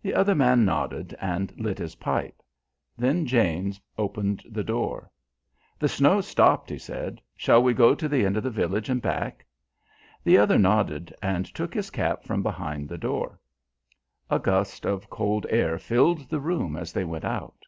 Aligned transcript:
The 0.00 0.14
other 0.14 0.34
man 0.34 0.64
nodded 0.64 1.14
and 1.20 1.52
lit 1.58 1.76
his 1.76 1.96
pipe. 1.96 2.40
Then 2.96 3.26
James 3.26 3.78
opened 3.98 4.42
the 4.48 4.64
door. 4.64 5.10
"The 5.78 5.88
snow's 5.90 6.26
stopped," 6.26 6.70
he 6.70 6.78
said. 6.78 7.20
"Shall 7.36 7.62
we 7.62 7.74
go 7.74 7.94
to 7.94 8.08
the 8.08 8.24
end 8.24 8.38
of 8.38 8.44
the 8.44 8.50
village 8.50 8.88
and 8.88 9.02
back?" 9.02 9.44
The 10.24 10.38
other 10.38 10.56
nodded, 10.56 11.14
and 11.20 11.44
took 11.44 11.74
his 11.74 11.90
cap 11.90 12.24
from 12.24 12.42
behind 12.42 12.88
the 12.88 12.96
door. 12.96 13.38
A 14.30 14.38
gust 14.38 14.86
of 14.86 15.10
cold 15.10 15.46
air 15.50 15.78
filled 15.78 16.30
the 16.30 16.40
room 16.40 16.74
as 16.74 16.94
they 16.94 17.04
went 17.04 17.26
out. 17.26 17.66